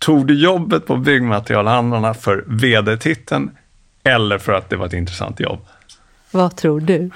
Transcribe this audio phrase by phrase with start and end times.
[0.00, 3.50] Tog du jobbet på byggmaterialhandlarna för vd-titeln
[4.04, 5.60] eller för att det var ett intressant jobb?
[6.30, 7.10] Vad tror du?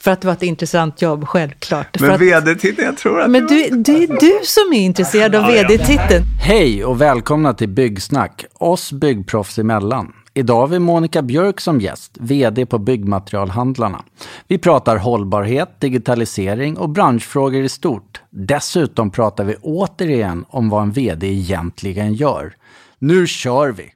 [0.00, 2.00] För att det var ett intressant jobb, självklart.
[2.00, 6.24] Men vd-titeln, jag tror att Men du, det är du som är intresserad av vd-titeln.
[6.40, 10.12] Hej och välkomna till Byggsnack, oss byggproffs emellan.
[10.34, 14.04] Idag har vi Monica Björk som gäst, VD på Byggmaterialhandlarna.
[14.48, 18.20] Vi pratar hållbarhet, digitalisering och branschfrågor i stort.
[18.30, 22.54] Dessutom pratar vi återigen om vad en VD egentligen gör.
[22.98, 23.92] Nu kör vi!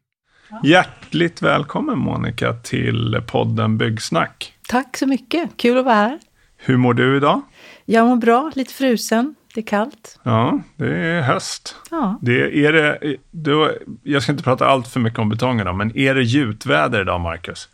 [0.64, 4.52] Hjärtligt välkommen Monica till podden Byggsnack.
[4.68, 6.18] Tack så mycket, kul att vara här.
[6.56, 7.42] Hur mår du idag?
[7.84, 9.34] Jag mår bra, lite frusen.
[9.56, 10.18] Det är kallt.
[10.22, 11.74] Ja, det är höst.
[11.90, 12.18] Ja.
[12.22, 13.70] Det är det, då,
[14.02, 17.68] jag ska inte prata allt för mycket om betongerna, men är det gjutväder idag, Marcus?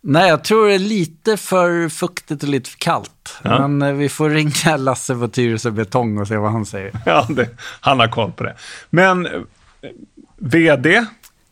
[0.00, 3.38] Nej, jag tror det är lite för fuktigt och lite för kallt.
[3.42, 3.68] Ja.
[3.68, 6.92] Men eh, vi får ringa Lasse på Tyresö Betong och se vad han säger.
[7.06, 7.48] Ja, det,
[7.80, 8.54] han har koll på det.
[8.90, 9.32] Men eh,
[10.36, 11.04] VD,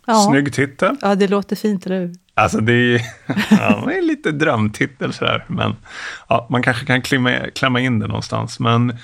[0.06, 0.26] Ja.
[0.30, 0.96] snygg titel.
[1.02, 2.12] ja, det låter fint, eller hur?
[2.34, 3.00] Alltså det är,
[3.50, 5.44] ja, det är lite drömtitel sådär.
[5.48, 5.76] Men
[6.28, 8.60] ja, man kanske kan klämma, klämma in det någonstans.
[8.60, 8.98] Men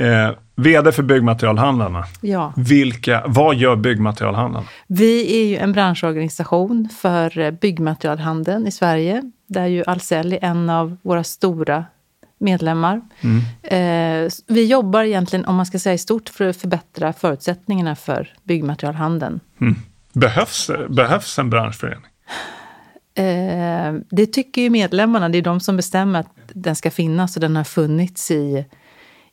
[0.00, 2.04] eh, VD för byggmaterialhandlarna.
[2.20, 2.52] Ja.
[2.56, 4.66] Vilka, vad gör byggmaterialhandlarna?
[4.86, 9.22] Vi är ju en branschorganisation för eh, byggmaterialhandeln i Sverige.
[9.46, 11.84] Där ju Ahlsell är en av våra stora
[12.38, 13.00] medlemmar.
[13.62, 18.28] Eh, vi jobbar egentligen, om man ska säga i stort, för att förbättra förutsättningarna för
[18.42, 19.40] byggmaterialhandeln.
[20.12, 22.10] Behövs, behövs en branschförening?
[23.14, 27.40] Eh, det tycker ju medlemmarna, det är de som bestämmer att den ska finnas och
[27.40, 28.64] den har funnits i,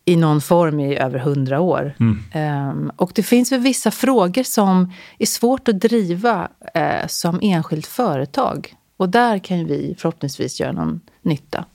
[0.08, 1.94] i någon form i över hundra år.
[2.34, 7.88] Eh, och det finns väl vissa frågor som är svårt att driva eh, som enskilt
[7.88, 8.74] företag.
[8.98, 11.66] Och där kan vi förhoppningsvis göra någon nytta.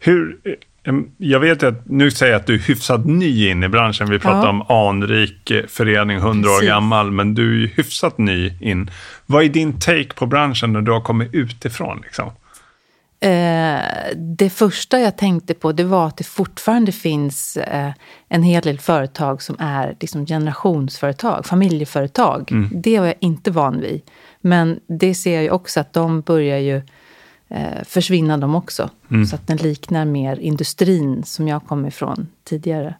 [0.00, 0.38] Hur,
[0.84, 4.10] eh, jag vet att, nu säger jag att du är hyfsat ny in i branschen.
[4.10, 4.48] Vi pratar Ja.
[4.48, 8.90] om anrik eh, förening, 100 år gammal, men du är hyfsat ny in.
[9.26, 12.00] Vad är din take på branschen när du har kommit utifrån?
[12.04, 12.30] Liksom?
[13.22, 13.80] Eh,
[14.16, 17.92] det första jag tänkte på det var att det fortfarande finns eh,
[18.28, 22.48] en hel del företag som är liksom generationsföretag, familjeföretag.
[22.72, 24.00] Det var jag inte van vid.
[24.40, 26.82] Men det ser jag ju också att de börjar ju
[27.48, 28.90] eh, försvinna de också.
[29.28, 32.94] Så att den liknar mer industrin som jag kom ifrån tidigare.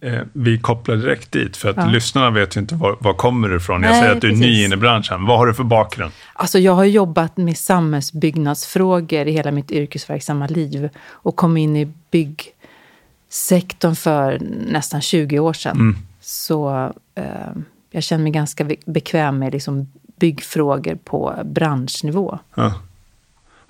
[0.00, 1.86] Eh, vi kopplar direkt dit, för att Ja.
[1.86, 3.82] lyssnarna vet ju inte var, var kommer du ifrån.
[3.82, 4.66] Jag Nej, säger att du är ny precis.
[4.66, 5.24] in i branschen.
[5.26, 6.12] Vad har du för bakgrund?
[6.32, 11.88] Alltså jag har jobbat med samhällsbyggnadsfrågor i hela mitt yrkesverksamma liv och kom in i
[13.30, 15.96] byggsektorn för nästan 20 år sedan.
[16.20, 17.24] Så eh,
[17.90, 22.38] jag känner mig ganska be- bekväm med liksom byggfrågor på branschnivå.
[22.54, 22.72] Ja.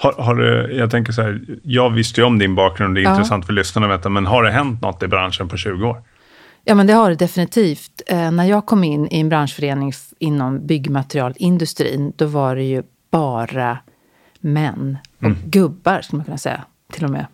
[0.01, 3.03] Har, har du, jag tänker så här, jag visste ju om din bakgrund, det är
[3.03, 3.11] Ja.
[3.11, 6.03] intressant för lyssnarna att veta, men har det hänt något i branschen på 20 år?
[6.69, 8.03] Ja, men det har det definitivt.
[8.07, 13.79] Eh, när jag kom in i en branschförening inom byggmaterialindustrin, då var det ju bara
[14.41, 17.27] män och gubbar, skulle man kunna säga, till och med.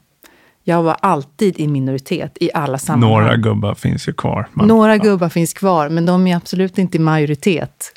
[0.67, 3.11] Jag var alltid i minoritet i alla sammanhang.
[3.11, 4.47] Några gubbar finns ju kvar.
[4.53, 7.93] men- Några gubbar finns kvar, men de är absolut inte i majoritet.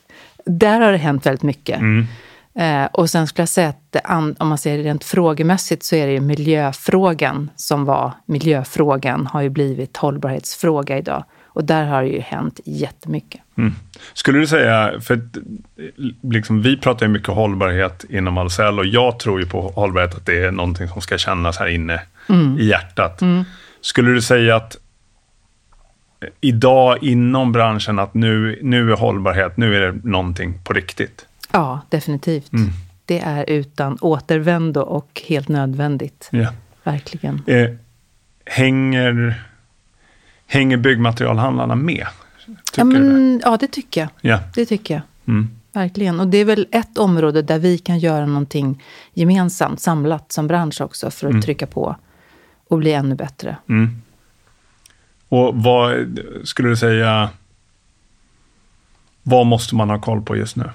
[0.45, 1.79] Där har det hänt väldigt mycket.
[2.57, 6.07] Eh, och sen skulle jag säga att om man ser det rent frågemässigt så är
[6.07, 11.23] det ju miljöfrågan som var miljöfrågan har ju blivit hållbarhetsfråga idag.
[11.45, 13.41] Och där har det ju hänt jättemycket.
[13.57, 13.73] Mm.
[14.13, 15.21] Skulle du säga, för
[16.21, 20.25] liksom, vi pratar ju mycket hållbarhet inom Ahlsell och jag tror ju på hållbarhet att
[20.25, 22.01] det är någonting som ska kännas här inne
[22.59, 23.21] i hjärtat.
[23.81, 24.77] Skulle du säga att
[26.41, 31.26] idag inom branschen att nu, nu är hållbarhet, nu är det någonting på riktigt?
[31.51, 32.51] Ja, definitivt.
[33.05, 36.29] Det är utan återvändo och helt nödvändigt.
[36.31, 36.53] Ja.
[36.83, 37.41] Verkligen.
[37.47, 37.69] Eh,
[38.45, 39.43] hänger,
[40.47, 42.07] hänger byggmaterialhandlarna med?
[42.45, 42.99] Tycker Ja, du det?
[42.99, 44.09] men, ja, det tycker jag.
[44.21, 44.39] Ja.
[44.55, 45.03] Det tycker jag.
[45.33, 45.49] Mm.
[45.73, 46.19] Verkligen.
[46.19, 50.81] Och det är väl ett område där vi kan göra någonting gemensamt, samlat som bransch
[50.81, 51.95] också, för att trycka på
[52.67, 53.57] och bli ännu bättre.
[53.69, 54.01] Mm.
[55.29, 57.29] Och vad skulle du säga,
[59.23, 60.69] vad måste man ha koll på just nu?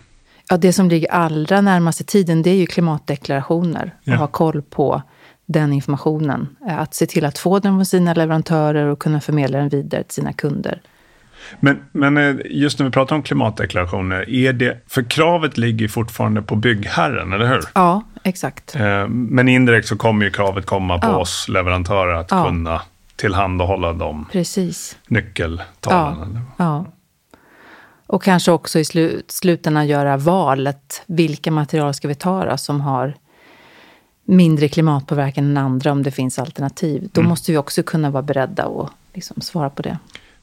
[0.52, 3.94] Ja, det som ligger allra närmast i tiden, det är ju klimatdeklarationer.
[4.04, 4.12] Ja.
[4.12, 5.02] Och ha koll på
[5.46, 6.48] den informationen.
[6.68, 10.02] Eh, Att se till att få den från sina leverantörer och kunna förmedla den vidare
[10.02, 10.80] till sina kunder.
[11.60, 16.42] Men, men eh, just när vi pratar om klimatdeklarationer, är det, för kravet ligger fortfarande
[16.42, 17.60] på byggherren, eller hur?
[17.74, 18.74] Ja, exakt.
[18.76, 21.16] Eh, Men indirekt så kommer ju kravet komma på Ja.
[21.16, 22.44] oss leverantörer att Ja.
[22.44, 22.82] kunna
[23.16, 24.96] tillhandahålla de Precis.
[25.08, 26.40] nyckeltalen.
[26.56, 26.84] Ja.
[28.12, 31.02] Och kanske också i slu- slutändan göra valet.
[31.06, 33.14] Vilka material ska vi ta då, som har
[34.24, 37.08] mindre klimatpåverkan än andra om det finns alternativ.
[37.12, 39.98] Då måste vi också kunna vara beredda att liksom svara på det.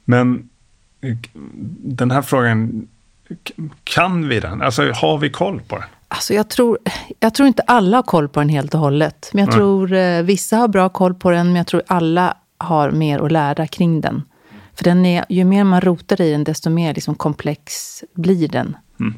[0.06, 0.50] Men
[1.78, 2.88] den här frågan,
[3.84, 4.62] kan vi den?
[4.62, 5.88] Alltså har vi koll på den?
[6.08, 6.78] Alltså jag, tror,
[7.20, 9.30] jag tror inte alla har koll på den helt och hållet.
[9.34, 9.58] Men jag mm.
[9.58, 13.32] tror eh, vissa har bra koll på den, men jag tror alla har mer att
[13.32, 14.24] lära kring den.
[14.80, 17.74] För den är, ju mer man rotar i den, desto mer liksom komplex
[18.16, 18.78] blir den.
[19.00, 19.14] Mm.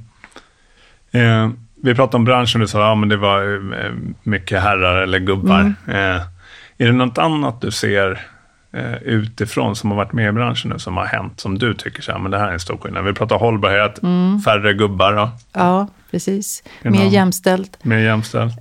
[1.11, 1.53] Eh,
[1.83, 3.43] vi pratade om branschen, du sa att ja, det var
[3.85, 3.91] eh,
[4.23, 5.59] mycket herrar eller gubbar.
[5.59, 6.15] Mm.
[6.15, 6.21] Eh,
[6.77, 8.27] är det något annat du ser
[8.73, 12.01] eh, utifrån som har varit med i branschen nu som har hänt som du tycker
[12.01, 13.05] så här, men det här är en stor skillnad?
[13.05, 14.41] Vi pratar hållbarhet, mm.
[14.41, 15.13] färre gubbar.
[15.13, 15.29] Då.
[15.53, 16.63] Ja, precis.
[16.81, 17.85] Mer jämställt.
[17.85, 18.53] Mer jämställt.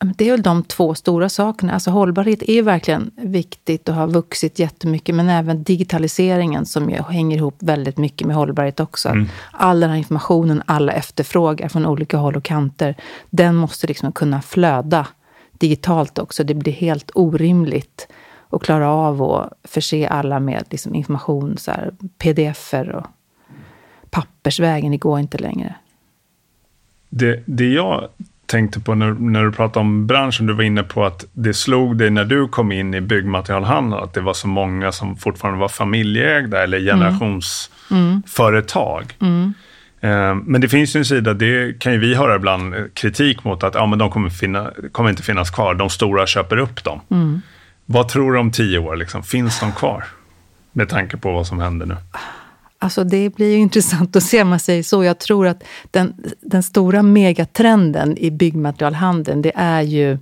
[0.00, 1.72] Det är väl de två stora sakerna.
[1.72, 5.14] Alltså hållbarhet är verkligen viktigt och har vuxit jättemycket.
[5.14, 9.08] Men även digitaliseringen som ju hänger ihop väldigt mycket med hållbarhet också.
[9.08, 9.28] Mm.
[9.52, 12.94] All den här informationen alla efterfrågar från olika håll och kanter.
[13.30, 15.06] Den måste liksom kunna flöda
[15.52, 16.44] digitalt också.
[16.44, 18.08] Det blir helt orimligt
[18.50, 23.06] att klara av att förse alla med liksom information, så här, pdf-er och
[24.10, 24.90] pappersvägen.
[24.92, 25.74] Det går inte längre.
[27.08, 28.08] Det, det jag
[28.48, 31.96] tänkte på när, när du pratade om branschen, du var inne på att det slog
[31.96, 35.68] dig när du kom in i byggmaterialhandeln att det var så många som fortfarande var
[35.68, 39.16] familjeägda eller generationsföretag.
[39.20, 39.54] Mm.
[40.00, 40.38] Mm.
[40.38, 43.74] Men det finns ju en sida, det kan ju vi höra ibland kritik mot att
[43.74, 47.00] ja, men de kommer, finna, kommer inte finnas kvar, de stora köper upp dem.
[47.10, 47.40] Mm.
[47.86, 49.22] Vad tror du om tio år, liksom?
[49.22, 50.04] finns de kvar?
[50.72, 51.96] Med tanke på vad som händer nu.
[52.78, 55.04] Alltså det blir ju intressant att se om man säger så.
[55.04, 60.18] Jag tror att den, den stora megatrenden i byggmaterialhandeln, det är ju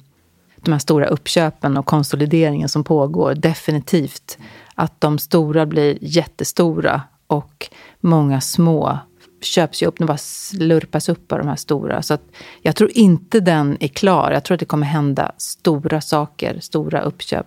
[0.56, 3.34] de här stora uppköpen och konsolideringen som pågår.
[3.34, 4.38] Definitivt.
[4.74, 7.68] Att de stora blir jättestora och
[8.00, 8.98] många små
[9.40, 12.02] köps ju upp, de bara slurpas upp av de här stora.
[12.02, 12.18] Så
[12.62, 14.30] jag tror inte den är klar.
[14.30, 17.46] Jag tror att det kommer hända stora saker, stora uppköp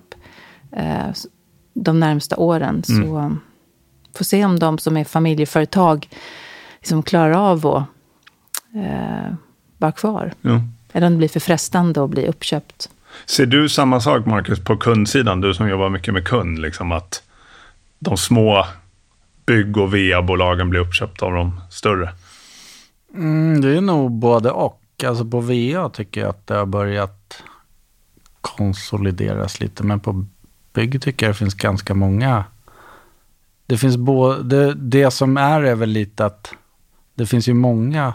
[0.71, 1.07] eh,
[1.73, 2.83] de närmsta åren.
[2.89, 3.07] Mm.
[3.07, 3.37] Så
[4.13, 6.07] får se om de som är familjeföretag
[6.79, 7.83] liksom klarar av att
[8.75, 9.33] eh,
[9.77, 10.33] vara kvar.
[10.41, 10.61] Ja.
[10.93, 12.89] Eller om det blir för frestande att bli uppköpt.
[13.25, 15.41] Ser du samma sak, Marcus, på kundsidan?
[15.41, 17.23] Du som jobbar mycket med kund, liksom att
[17.99, 18.65] de små
[19.45, 22.09] bygg och VA-bolagen blir uppköpta av de större?
[23.13, 24.81] Mm, det är nog både och.
[25.05, 27.43] Alltså på VA tycker jag att det har börjat
[28.41, 30.25] konsolideras lite, men på
[30.73, 32.43] bygg tycker jag det finns ganska många
[33.69, 36.53] det finns både, det som är är väl lite att
[37.15, 38.13] det finns ju många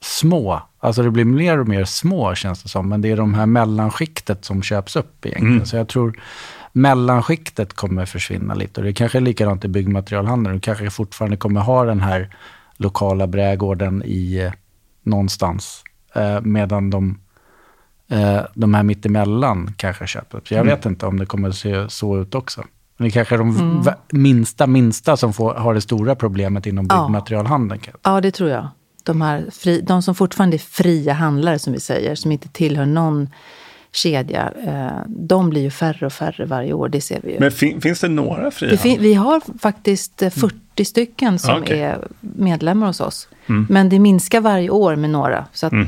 [0.00, 3.34] små, alltså det blir mer och mer små känns det som, men det är de
[3.34, 5.54] här mellanskiktet som köps upp egentligen.
[5.54, 5.66] Mm.
[5.66, 6.20] Så jag tror
[6.72, 10.54] mellanskiktet kommer försvinna lite och det kanske är likadant i byggmaterialhandeln.
[10.54, 12.36] Du kanske fortfarande kommer ha den här
[12.76, 14.52] lokala brädgården i eh,
[15.02, 15.84] någonstans,
[16.14, 17.18] eh, medan de,
[18.08, 20.48] eh, de här mittemellan kanske köper upp.
[20.48, 20.76] Så jag mm.
[20.76, 22.64] vet inte om det kommer att se så ut också.
[22.98, 23.94] Men det är kanske de mm.
[24.12, 27.80] minsta, minsta som får, har det stora problemet inom byggmaterialhandeln.
[27.86, 27.92] Ja.
[28.02, 28.68] ja, det tror jag.
[29.02, 32.86] De, här fri, de som fortfarande är fria handlare, som vi säger, som inte tillhör
[32.86, 33.28] någon
[33.92, 36.88] kedja, eh, de blir ju färre och färre varje år.
[36.88, 37.40] Det ser vi ju.
[37.40, 38.70] Men fin, finns det några fria?
[38.70, 40.84] Det fin, vi har faktiskt 40 mm.
[40.84, 41.78] stycken som okay.
[41.78, 43.28] är medlemmar hos oss.
[43.46, 43.66] Mm.
[43.70, 45.46] Men det minskar varje år med några.
[45.52, 45.86] Så att, mm.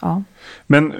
[0.00, 0.22] Ja.
[0.66, 0.98] Men eh,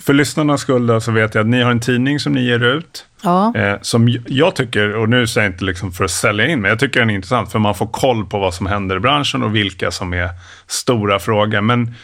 [0.00, 2.64] för lyssnarnas skull då, så vet jag att ni har en tidning som ni ger
[2.64, 3.06] ut.
[3.22, 3.56] Ja.
[3.56, 6.68] Eh, som jag tycker, och nu säger jag inte liksom för att sälja in, men
[6.68, 7.52] jag tycker den är intressant.
[7.52, 10.28] För man får koll på vad som händer i branschen och vilka som är
[10.66, 11.60] stora frågor.
[11.60, 11.94] Men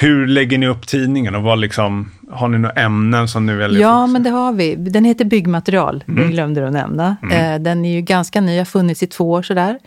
[0.00, 3.80] hur lägger ni upp tidningen och vad liksom, har ni några ämnen som nu väljer?
[3.80, 4.74] Ja, men det har vi.
[4.74, 6.22] Den heter Byggmaterial, mm.
[6.22, 7.16] det glömde du att nämna.
[7.22, 7.54] Mm.
[7.54, 9.78] Eh, den är ju ganska ny, har funnits i två år sådär.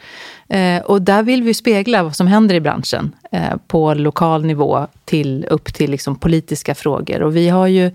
[0.50, 4.88] Eh, och där vill vi spegla vad som händer i branschen eh, på lokal nivå
[5.06, 7.22] till, upp till liksom politiska frågor.
[7.22, 7.92] Och vi har ju,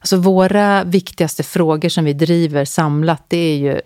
[0.00, 3.80] alltså våra viktigaste frågor som vi driver samlat, det är ju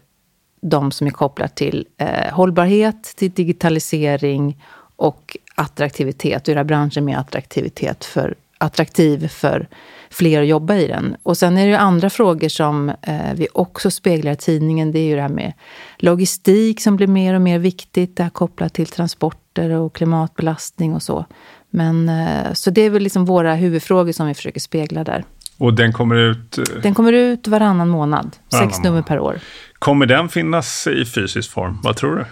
[0.62, 1.86] de som är kopplade till
[2.32, 4.56] hållbarhet, till digitalisering
[4.96, 9.68] och attraktivitet, göra branschen mer attraktivitet för, attraktiv för
[10.10, 11.16] fler att jobba i den.
[11.22, 14.92] Och sen är det ju andra frågor som eh, vi också speglar i tidningen.
[14.92, 15.52] Det är ju det här med
[15.98, 18.16] logistik som blir mer och mer viktigt.
[18.16, 21.26] Det här kopplat till transporter och klimatbelastning och så.
[21.70, 25.24] Men, eh, så det är väl liksom våra huvudfrågor som vi försöker spegla där.
[25.58, 26.58] Och den kommer ut?
[26.58, 28.36] Eh, den kommer ut varannan månad.
[28.50, 29.38] Varannan sex nummer per år.
[29.78, 31.80] Kommer den finnas i fysisk form?
[31.82, 32.24] Vad tror du?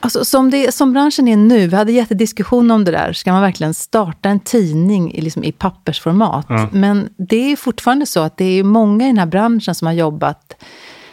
[0.00, 3.12] Alltså, som, det, som branschen är nu, vi hade jättediskussion om det där.
[3.12, 6.50] Ska man verkligen starta en tidning i, liksom, i pappersformat?
[6.50, 6.68] Mm.
[6.72, 9.94] Men det är fortfarande så att det är många i den här branschen som har
[9.94, 10.62] jobbat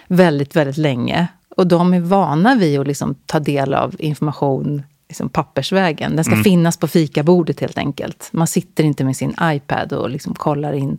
[0.07, 1.27] väldigt, väldigt länge.
[1.57, 6.15] Och de är vana vid att liksom, ta del av information liksom, pappersvägen.
[6.15, 6.43] Den ska mm.
[6.43, 8.29] finnas på fikabordet helt enkelt.
[8.31, 10.97] Man sitter inte med sin iPad och liksom, kollar in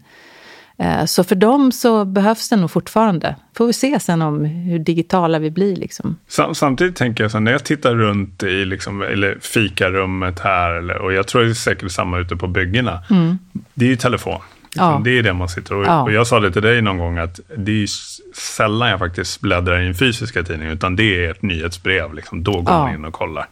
[1.06, 3.36] så för dem så behövs det nog fortfarande.
[3.56, 5.76] Får vi se sen om hur digitala vi blir.
[5.76, 6.16] Liksom.
[6.54, 11.12] Samtidigt tänker jag så när jag tittar runt i liksom, eller fikarummet här, eller, och
[11.12, 13.02] jag tror det är säkert samma ute på byggena.
[13.10, 13.38] Mm.
[13.74, 14.40] Det är ju telefon.
[14.64, 15.00] Liksom, ja.
[15.04, 16.02] Det är det man sitter och, ja.
[16.02, 17.86] och jag sa det till dig någon gång att det är
[18.34, 22.14] sällan jag faktiskt bläddrar i en fysiska tidning, utan det är ett nyhetsbrev.
[22.14, 22.82] Liksom, då går ja.
[22.82, 23.46] man in och kollar.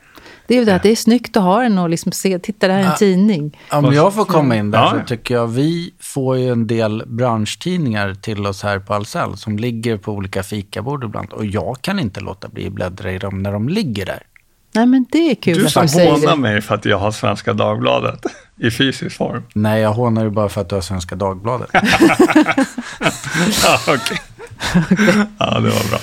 [0.47, 2.69] Det är ju det att det är snyggt att ha den och liksom se, titta
[2.69, 3.59] det här är en tidning.
[3.71, 4.91] Om jag får komma in där ja.
[4.91, 9.59] så tycker jag vi får ju en del branschtidningar till oss här på Ahlsell som
[9.59, 11.33] ligger på olika fikabord ibland.
[11.33, 14.23] Och jag kan inte låta bli att bläddra i dem när de ligger där.
[14.75, 16.21] Nej men det är kul du att du säger det.
[16.21, 18.21] Du hånar mig för att jag har Svenska Dagbladet
[18.61, 19.43] i fysisk form.
[19.55, 21.71] Nej, jag hånar dig bara för att du har Svenska Dagbladet.
[23.65, 24.19] ja, okej.
[24.93, 25.25] Okay.
[25.39, 25.99] ja, det var bra.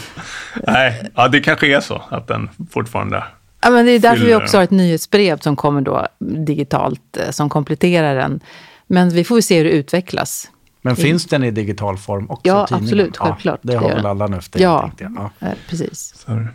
[0.68, 3.24] Nej, ja, det kanske är så att den fortfarande
[3.64, 7.30] Ja, men det är därför vi också har ett nyhetsbrev som kommer då digitalt, eh,
[7.30, 8.40] som kompletterar den.
[8.88, 10.50] Men vi får se hur det utvecklas.
[10.82, 12.42] Men finns den i digital form också?
[12.48, 13.18] Ja, absolut.
[13.18, 13.60] Självklart.
[13.64, 16.16] Ja, det har väl alla nu efter ja, ja, eh, precis.
[16.16, 16.46] Sorry.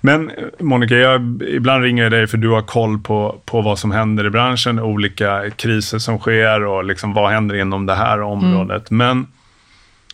[0.00, 3.78] Men eh, Monica, jag, ibland ringer jag dig för du har koll på, på vad
[3.78, 8.20] som händer i branschen, olika kriser som sker och liksom vad händer inom det här
[8.20, 8.90] området.
[8.90, 9.06] Mm.
[9.06, 9.26] Men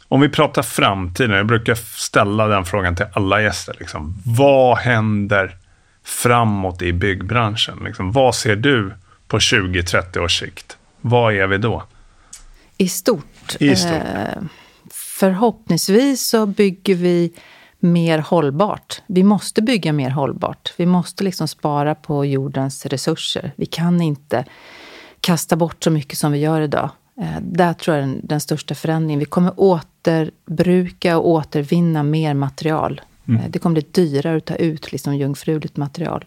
[0.08, 3.76] om vi pratar framtiden, jag brukar ställa den frågan till alla gäster.
[3.78, 5.56] Liksom, vad händer
[6.06, 7.78] framåt i byggbranschen?
[7.84, 8.94] Liksom, vad ser du
[9.28, 10.76] på 20-30 års sikt?
[11.00, 11.82] Vad är vi då?
[12.76, 13.56] I stort?
[13.60, 13.92] I stort.
[13.92, 14.42] Eh,
[14.90, 17.32] förhoppningsvis så bygger vi
[17.78, 19.02] mer hållbart.
[19.06, 20.74] Vi måste bygga mer hållbart.
[20.76, 23.52] Vi måste liksom spara på jordens resurser.
[23.56, 24.44] Vi kan inte
[25.20, 26.90] kasta bort så mycket som vi gör idag.
[27.20, 29.18] Eh, där tror jag är den, den största förändringen.
[29.18, 33.00] Vi kommer återbruka och återvinna mer material.
[33.28, 33.40] Mm.
[33.40, 36.24] Eh, det kommer bli dyrare att ta ut liksom jungfruligt material.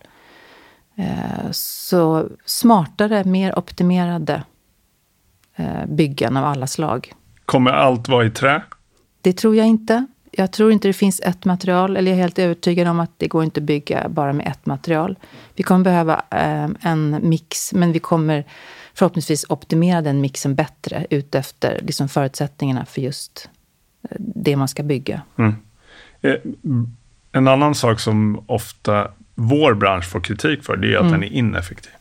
[0.96, 4.44] Eh, så smartare, mer optimerade
[5.56, 7.13] eh, byggen av alla slag.
[7.46, 8.62] Kommer allt vara i trä?
[9.22, 10.06] Det tror jag inte.
[10.32, 13.27] Jag tror inte det finns ett material, eller jag är helt övertygad om att det
[13.27, 15.18] går inte att bygga bara med ett material.
[15.56, 16.24] Vi kommer behöva
[16.79, 18.46] en mix, men vi kommer
[18.94, 23.50] förhoppningsvis optimera den mixen bättre utefter liksom förutsättningarna för just
[24.20, 25.22] det man ska bygga.
[25.38, 25.56] Mm.
[26.22, 26.36] Eh,
[27.32, 31.12] en annan sak som ofta vår bransch får kritik för, det är att mm.
[31.12, 31.92] den är ineffektiv.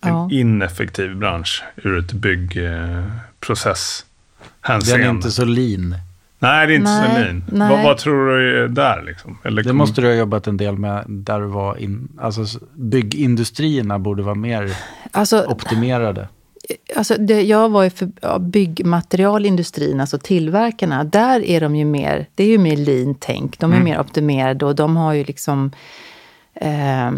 [0.00, 4.92] En ineffektiv bransch ur ett byggprocesshänseende.
[4.92, 5.94] Den är inte så lean.
[6.38, 7.44] Nej, det är inte nej, så lean.
[7.70, 9.02] Vad, vad, tror du är där?
[9.02, 9.38] Liksom?
[9.44, 13.98] Eller det måste du ha jobbat en del med där du var in, alltså byggindustrierna
[13.98, 14.76] borde vara mer
[15.10, 16.28] alltså, optimerade.
[16.96, 21.04] Alltså det, jag var ju för ja, byggmaterialindustrin, alltså tillverkarna.
[21.04, 23.58] Där är de ju mer, det är ju mer lean-tänk.
[23.58, 23.84] De är mm.
[23.84, 25.70] mer optimerade och de har ju liksom...
[26.54, 27.10] Eh,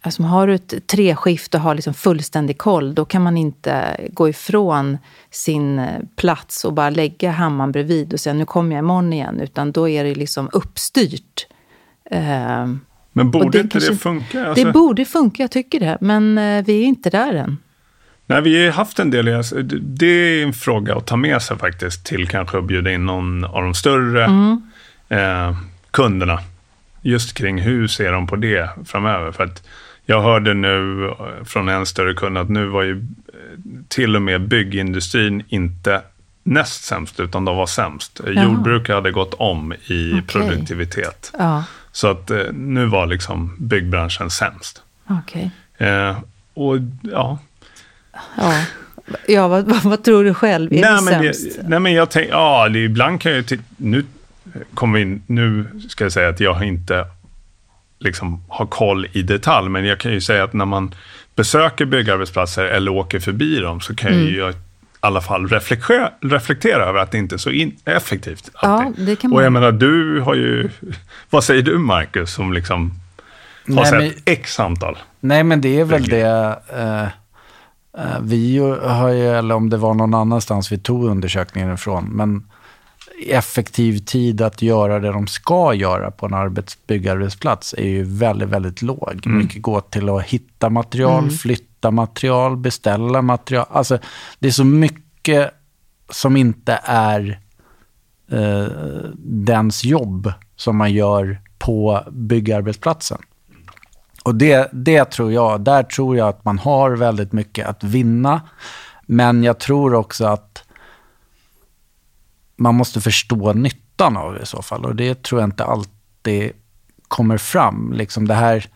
[0.00, 4.28] alltså har du ett treskift och har liksom fullständig koll, då kan man inte gå
[4.28, 4.98] ifrån
[5.30, 9.40] sin plats och bara lägga hammaren bredvid och säga nu kommer jag imorgon igen.
[9.40, 11.46] Utan då är det liksom uppstyrt.
[12.10, 12.66] Eh,
[13.12, 14.46] men borde det inte kanske, det funka?
[14.46, 14.64] Alltså...
[14.64, 15.98] Det borde funka, jag tycker det.
[16.00, 17.58] Men eh, vi är inte där än.
[18.30, 19.42] Nej, vi har haft en del.
[19.80, 23.44] Det är en fråga att ta med sig faktiskt till kanske att bjuda in någon
[23.44, 24.62] av de större mm.
[25.08, 25.56] eh,
[25.90, 26.40] kunderna.
[27.02, 29.32] Just kring hur ser de på det framöver.
[29.32, 29.62] För att
[30.06, 31.10] jag hörde nu
[31.44, 33.04] från en större kund att nu var ju eh,
[33.88, 36.02] till och med byggindustrin inte
[36.42, 38.20] näst sämst, utan de var sämst.
[38.26, 38.44] Jaha.
[38.44, 40.22] Jordbruk hade gått om i okay.
[40.22, 41.32] produktivitet.
[41.38, 41.64] Ja.
[41.92, 44.82] Så att eh, nu var liksom byggbranschen sämst.
[45.08, 45.50] Okay.
[45.76, 46.18] Eh,
[46.54, 47.38] och ja,
[48.36, 48.64] Ja,
[49.26, 50.72] ja vad, vad, tror du själv?
[50.72, 53.44] Är nej, men det, nej, men jag tänker, ja, det, ibland kan jag
[53.76, 54.04] nu
[54.74, 57.06] kommer in, nu ska jag säga att jag inte
[57.98, 60.94] liksom har koll i detalj, men jag kan ju säga att när man
[61.34, 64.34] besöker byggarbetsplatser eller åker förbi dem så kan mm.
[64.34, 64.56] jag i
[65.00, 68.50] alla fall reflektera, reflektera över att det inte är så in, effektivt.
[68.62, 69.38] Ja, det kan man.
[69.38, 70.68] Och jag menar, du har ju,
[71.30, 72.92] vad säger du Marcus, som liksom
[73.66, 74.98] har nej, sett men, x antal?
[75.20, 76.56] Nej, men det är väl det.
[76.76, 77.08] Uh,
[78.20, 82.46] vi har ju, eller om det var någon annanstans vi tog undersökningen ifrån, men
[83.26, 88.48] effektiv tid att göra det de ska göra på en arbets, byggarbetsplats är ju väldigt,
[88.48, 89.22] väldigt låg.
[89.26, 89.38] Mm.
[89.38, 91.30] Mycket går till att hitta material, mm.
[91.30, 93.66] flytta material, beställa material.
[93.70, 93.98] Alltså,
[94.38, 95.50] det är så mycket
[96.10, 97.40] som inte är
[98.30, 98.66] eh,
[99.24, 103.18] dens jobb som man gör på byggarbetsplatsen.
[104.28, 108.40] Och det, det tror jag, där tror jag att man har väldigt mycket att vinna.
[109.06, 110.64] Men jag tror också att
[112.56, 114.84] man måste förstå nyttan av det i så fall.
[114.84, 116.52] Och det tror jag inte alltid
[117.08, 117.92] kommer fram.
[117.92, 118.66] Liksom det här,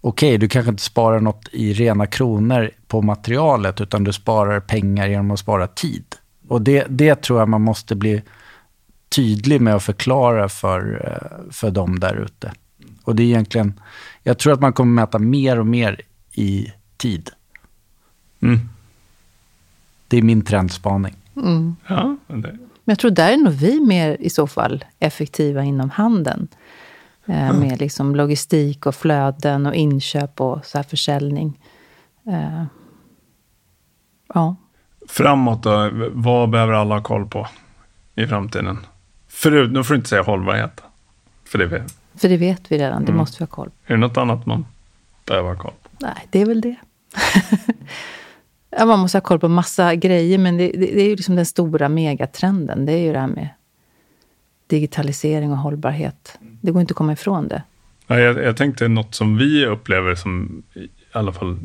[0.00, 4.60] okej, okay, du kanske inte sparar något i rena kronor på materialet, utan du sparar
[4.60, 6.04] pengar genom att spara tid.
[6.48, 8.22] Och det, det tror jag man måste bli
[9.08, 12.52] tydlig med att förklara för, eh, för dem där ute.
[13.04, 13.80] Och det är egentligen,
[14.22, 16.00] jag tror att man kommer mäta mer och mer
[16.32, 17.30] i tid.
[18.40, 18.58] Mm.
[20.08, 21.16] Det är min trendspaning.
[21.36, 21.76] Mm.
[21.86, 22.58] Ja, det.
[22.88, 26.48] Men jag tror där är nog vi mer i så fall effektiva inom handeln.
[27.26, 31.60] Eh, med liksom logistik och flöden och inköp och så här försäljning.
[32.26, 32.64] Eh,
[34.34, 34.56] ja.
[35.08, 37.46] Framåt då, vad behöver alla ha koll på
[38.14, 38.78] i framtiden?
[39.28, 40.82] Förut, nu får du inte säga hållbarhet.
[41.44, 41.84] För det.
[42.18, 43.16] För det vet vi redan, det Mm.
[43.18, 43.92] måste vi ha koll på.
[43.92, 44.66] Är det något annat man
[45.24, 45.88] behöver ha koll på?
[46.00, 46.76] Nej, det är väl det.
[48.78, 51.36] ja, man måste ha koll på massa grejer, men det, det, det är ju liksom
[51.36, 52.86] den stora megatrenden.
[52.86, 53.48] Det är ju det här med
[54.66, 56.38] digitalisering och hållbarhet.
[56.60, 57.62] Det går inte att komma ifrån det.
[58.06, 61.58] Ja, jag, jag tänkte något som vi upplever som, i alla fall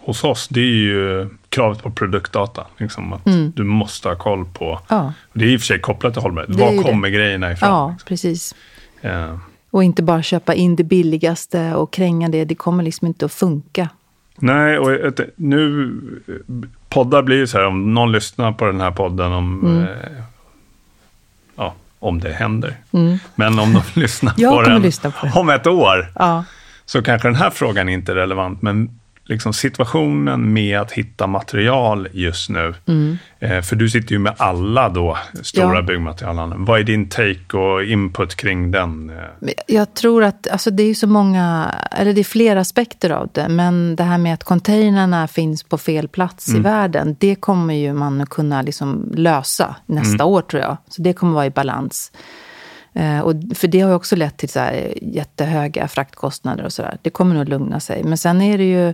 [0.00, 2.66] hos oss, det är ju kravet på produktdata.
[2.78, 3.52] Liksom att Mm.
[3.56, 6.50] Du måste ha koll på, Ja, det är i och för sig kopplat till hållbarhet,
[6.56, 7.68] Det var kommer grejerna ifrån?
[7.68, 8.54] ja precis.
[9.00, 9.36] Eh,
[9.70, 12.44] Och inte bara köpa in det billigaste och kränga det.
[12.44, 13.88] Det kommer liksom inte att funka.
[14.36, 15.92] nej, och ett, nu,
[16.88, 19.82] poddar blir ju så här, om någon lyssnar på den här podden om, Mm.
[19.82, 19.88] eh,
[21.56, 22.76] ja, om det händer.
[22.92, 23.18] Mm.
[23.34, 26.44] Men om de lyssnar på den lyssna på om ett år, Ja,
[26.84, 28.97] så kanske den här frågan inte är relevant, men
[29.28, 32.74] liksom situationen med att hitta material just nu.
[33.38, 35.76] Eh, för du sitter ju med alla då stora Mm.
[35.76, 35.82] Ja.
[35.82, 36.64] byggmaterialhandeln.
[36.64, 39.10] Vad är din take och input kring den?
[39.10, 39.52] eh?
[39.66, 43.48] Jag tror att alltså det är så många, eller det är flera aspekter av det.
[43.48, 47.16] Men det här med att containrarna finns på fel plats i världen.
[47.20, 50.76] Det kommer ju man kunna liksom lösa nästa år tror jag.
[50.88, 52.12] Så det kommer vara i balans.
[52.98, 54.68] Eh, och för det har ju också lett till så
[55.02, 56.98] jättehöga fraktkostnader och sådär.
[57.02, 58.04] Det kommer nog lugna sig.
[58.04, 58.88] Men sen är det ju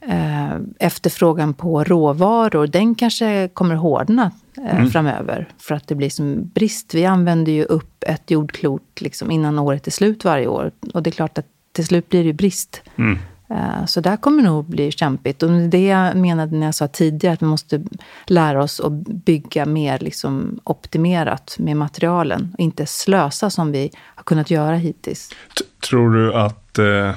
[0.00, 2.66] eh, efterfrågan på råvaror.
[2.66, 4.30] Den kanske kommer hårdna
[4.68, 5.48] eh, framöver.
[5.58, 6.94] För att det blir som brist.
[6.94, 10.70] Vi använder ju upp ett jordklot liksom innan året är slut varje år.
[10.94, 12.82] Och det är klart att till slut blir det ju brist.
[12.96, 13.18] Mm.
[13.50, 15.42] Eh, Så där kommer det nog bli kämpigt.
[15.42, 17.82] Och det jag menade när jag sa tidigare, att vi måste
[18.26, 22.50] lära oss att bygga mer liksom optimerat med materialen.
[22.54, 25.28] Och inte slösa som vi har kunnat göra hittills.
[25.28, 27.12] T- Tror du att eh,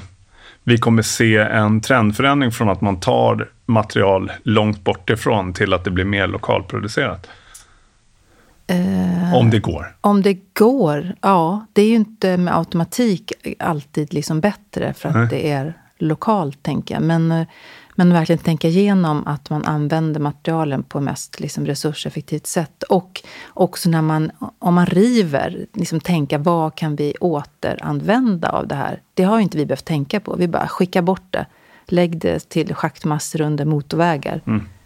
[0.64, 5.84] vi kommer se en trendförändring från att man tar material långt bort ifrån till att
[5.84, 7.26] det blir mer lokalproducerat?
[8.66, 9.96] Eh, Om det går.
[10.00, 11.66] Om det går, ja.
[11.72, 15.26] Det är ju inte med automatik alltid liksom bättre för att Nej.
[15.30, 17.02] det är lokalt, tänker jag.
[17.02, 17.46] Men, eh,
[17.94, 22.82] men verkligen tänka igenom att man använder materialen på mest liksom, resurseffektivt sätt.
[22.82, 28.74] Och också när man, om man river, liksom tänka vad kan vi återanvända av det
[28.74, 29.02] här?
[29.14, 30.36] Det har ju inte vi behövt tänka på.
[30.36, 31.46] Vi bara skickar bort det.
[31.86, 34.40] Lägg det till schaktmassor under motorvägar.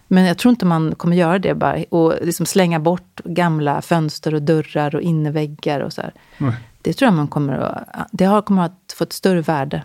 [0.08, 1.84] Men jag tror inte man kommer göra det bara.
[1.90, 6.02] Och liksom slänga bort gamla fönster och dörrar och innerväggar och så.
[6.82, 8.08] Det tror jag man kommer att...
[8.12, 9.82] Det har, kommer att få ett större värde.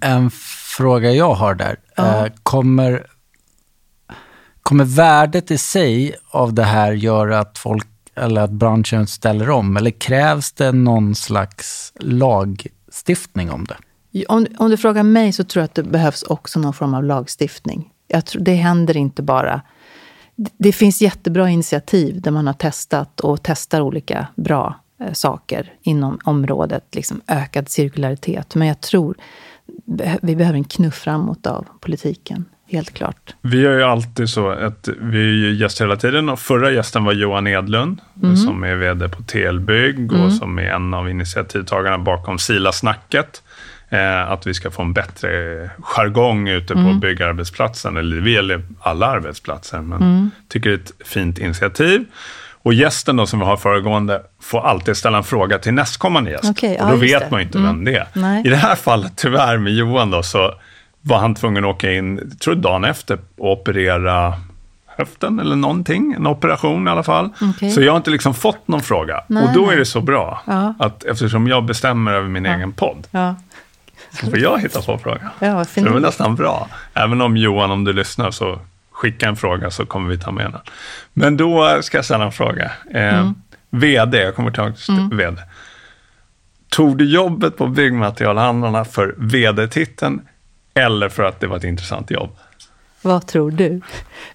[0.00, 0.30] En
[0.76, 1.76] fråga jag har där.
[1.98, 3.06] Eh, kommer,
[4.62, 9.76] kommer värdet i sig av det här göra att folk eller att branschen ställer om?
[9.76, 13.76] Eller krävs det någon slags lagstiftning om det?
[14.28, 17.04] Om, om du frågar mig så tror jag att det behövs också någon form av
[17.04, 17.90] lagstiftning.
[18.08, 19.60] Jag tror, det händer inte bara...
[20.36, 26.18] Det- finns jättebra initiativ där man har testat och testar olika bra eh, saker inom
[26.24, 28.54] området, liksom ökad cirkularitet.
[28.54, 29.16] Men jag tror
[30.22, 33.34] vi behöver en knuff framåt av politiken, helt klart.
[33.42, 37.04] Vi gör ju alltid så att vi är ju gäst hela tiden och förra gästen
[37.04, 38.00] var Johan Edlund
[38.44, 43.42] som är vd på TL-bygg och som är en av initiativtagarna bakom Sila-snacket.
[43.88, 45.30] Eh, att vi ska få en bättre
[45.78, 51.38] jargong ute på byggarbetsplatsen, eller vi gäller alla arbetsplatser, men tycker det är ett fint
[51.38, 52.04] initiativ.
[52.64, 56.44] Och gästen då som vi har föregående får alltid ställa en fråga till nästkommande gäst.
[56.50, 57.30] Okej, och ja, då just vet det.
[57.30, 57.70] man ju inte Mm.
[57.70, 58.06] vem det är.
[58.12, 58.42] Nej.
[58.46, 60.54] I det här fallet, tyvärr med Johan då, så
[61.00, 64.34] var han tvungen att åka in, jag tror dagen efter, och operera
[64.86, 66.12] höften eller någonting.
[66.16, 67.30] En operation i alla fall.
[67.40, 67.70] Okej.
[67.70, 69.20] Så jag har inte liksom fått någon fråga.
[69.26, 69.76] Nej, och då är nej.
[69.76, 70.74] det så bra Ja.
[70.78, 73.34] att eftersom jag bestämmer över min egen podd Ja,
[74.20, 75.20] så får jag hitta på frågan.
[75.38, 76.68] ja det var nästan bra.
[76.94, 78.58] Även om Johan, om du lyssnar, så
[78.94, 80.60] skicka en fråga så kommer vi ta med den.
[81.12, 82.70] Men då ska jag ställa en fråga.
[82.94, 83.34] Eh, Mm.
[83.70, 85.42] VD, jag kommer tillbaka till VD.
[86.70, 90.20] Tog du jobbet på byggmaterialhandlarna för VD-titeln
[90.74, 92.30] eller för att det var ett intressant jobb?
[93.02, 93.80] Vad tror du?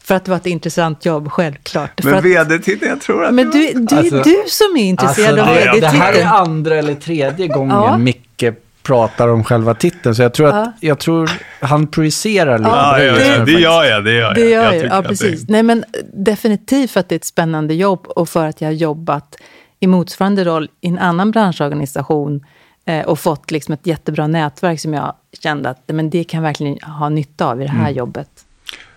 [0.03, 2.03] För att det var ett intressant jobb, självklart.
[2.03, 5.39] Men VD-titeln, jag tror att men det du, du, Alltså- är du som är intresserad
[5.39, 6.27] Alltså, av det, det här är VD-titeln.
[6.33, 7.97] andra eller tredje gången Ja.
[7.97, 8.43] Micke
[8.89, 10.15] pratar om själva titeln.
[10.15, 13.59] Så jag tror, att, jag tror han projicerar lite Ja, ja, det faktiskt.
[13.59, 14.03] gör jag.
[14.05, 14.35] Det gör jag.
[14.35, 15.41] Det gör jag jag, ja precis.
[15.41, 18.67] Det, Nej men definitivt för att det är ett spännande jobb och för att jag
[18.67, 19.35] har jobbat
[19.79, 22.45] i motsvarande roll i en annan branschorganisation
[22.85, 26.77] eh, och fått liksom ett jättebra nätverk som jag kände att men det kan verkligen
[26.81, 27.95] ha nytta av i det här Mm.
[27.95, 28.29] jobbet.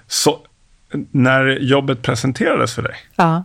[0.07, 0.39] så,
[1.11, 3.45] när jobbet presenterades för dig, Ja,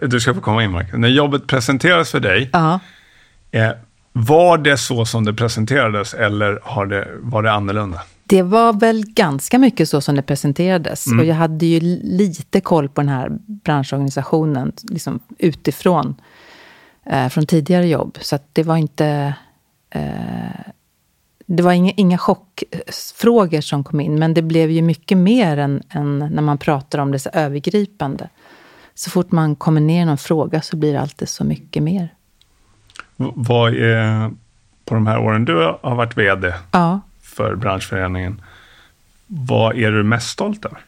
[0.00, 2.80] du ska få komma in Marcus, när jobbet presenterades för dig, ja.
[3.50, 3.70] eh,
[4.12, 8.00] var det så som det presenterades eller har det, var det annorlunda?
[8.24, 11.06] Det var väl ganska mycket så som det presenterades.
[11.18, 16.14] Och jag hade ju lite koll på den här branschorganisationen liksom utifrån,
[17.06, 18.18] eh, från tidigare jobb.
[18.20, 19.34] Så det var inte...
[19.90, 20.72] Eh,
[21.46, 25.82] det var inga, inga chockfrågor som kom in, men det blev ju mycket mer än,
[25.90, 28.28] än när man pratar om det så övergripande.
[28.94, 32.14] Så fort man kommer ner i någon fråga så blir det alltid så mycket mer.
[33.16, 34.30] Vad är,
[34.84, 37.00] på de här åren du har varit vd Ja.
[37.22, 38.42] för branschföreningen,
[39.26, 40.78] vad är du mest stolt över?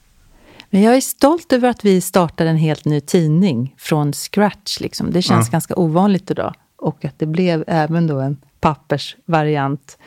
[0.70, 4.80] Men jag är stolt över att vi startade en helt ny tidning från scratch.
[4.80, 5.10] Liksom.
[5.10, 5.52] Det känns Ja.
[5.52, 6.54] ganska ovanligt idag.
[6.76, 9.98] Och att det blev även då en pappersvariant.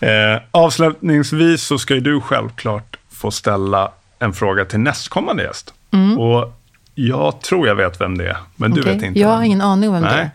[0.01, 0.11] Eh,
[0.51, 5.75] avslutningsvis så ska ju du självklart få ställa en fråga till nästkommande gäst.
[6.19, 6.53] Och
[6.95, 8.95] jag tror jag vet vem det är, men du Okej.
[8.95, 9.21] vet inte.
[9.21, 10.21] Jag har det ingen aning om vem det Nej.
[10.21, 10.31] är.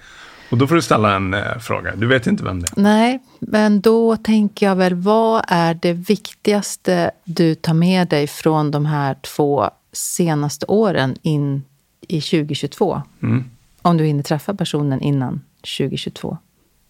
[0.49, 1.95] Och då får du ställa en eh, fråga.
[1.95, 2.81] Du vet inte vem det är.
[2.81, 8.71] Nej, men då tänker jag väl, vad är det viktigaste du tar med dig från
[8.71, 11.63] de här två senaste åren in
[12.07, 13.01] i 2022?
[13.23, 13.43] Mm.
[13.81, 15.41] Om du hinner träffa personen innan
[15.77, 16.37] 2022.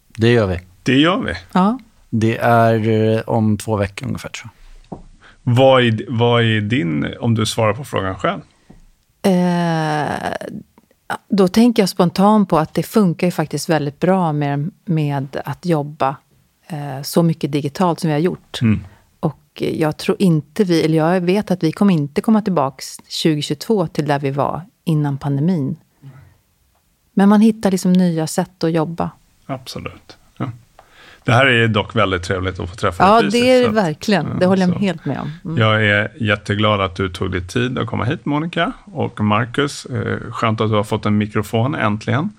[0.07, 0.59] Det gör vi.
[0.83, 1.33] Det gör vi.
[1.51, 1.79] Ja.
[2.09, 4.62] Det är eh, om två veckor ungefär tror jag.
[5.43, 8.41] Vad är, vad är din, om du svarar på frågan själv?
[9.21, 10.33] Eh,
[11.27, 15.65] då tänker jag spontant på att det funkar ju faktiskt väldigt bra med, med att
[15.65, 16.15] jobba
[16.67, 18.61] eh, så mycket digitalt som vi har gjort.
[18.61, 18.83] Mm.
[19.19, 22.83] Och jag tror inte vi, eller jag vet att vi kommer inte komma tillbaka
[23.23, 25.75] 2022 till där vi var innan pandemin.
[27.13, 29.11] Men man hittar liksom nya sätt att jobba.
[29.45, 30.17] Absolut.
[31.25, 34.25] Det här är dock väldigt trevligt att få träffa Ja, dig det är det verkligen.
[34.25, 34.79] Det ja, håller jag så.
[34.79, 35.31] helt med om.
[35.45, 35.57] Mm.
[35.57, 38.71] Jag är jätteglad att du tog dig tid att komma hit, Monica.
[38.85, 42.29] Och Marcus, eh, skönt att du har fått en mikrofon äntligen.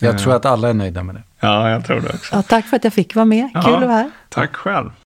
[0.00, 1.22] Jag tror att alla är nöjda med det.
[1.40, 2.36] Ja, jag tror det också.
[2.36, 3.48] Ja, tack för att jag fick vara med.
[3.54, 4.10] Kul Ja, att vara här.
[4.28, 4.90] Tack själv.